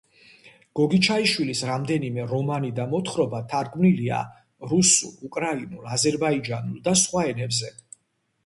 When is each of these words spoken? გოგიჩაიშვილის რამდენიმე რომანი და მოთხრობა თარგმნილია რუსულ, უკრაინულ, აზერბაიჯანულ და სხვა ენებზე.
გოგიჩაიშვილის 0.77 1.59
რამდენიმე 1.71 2.25
რომანი 2.31 2.71
და 2.79 2.87
მოთხრობა 2.93 3.41
თარგმნილია 3.53 4.23
რუსულ, 4.73 5.15
უკრაინულ, 5.29 5.85
აზერბაიჯანულ 5.99 6.83
და 6.89 6.99
სხვა 7.05 7.29
ენებზე. 7.35 7.71